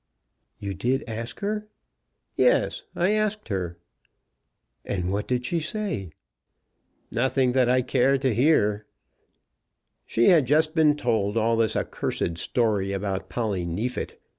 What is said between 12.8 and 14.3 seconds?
about Polly Neefit.